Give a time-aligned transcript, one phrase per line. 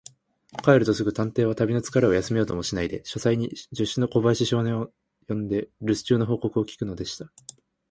[0.63, 4.89] 帰るとすぐ、探偵は旅のつかれを休めようともしないで、書斎に助手の小林少年を
[5.27, 7.31] 呼んで、るす中の報告を聞くのでした。